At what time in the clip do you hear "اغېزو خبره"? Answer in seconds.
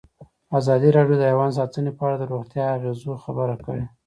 2.77-3.55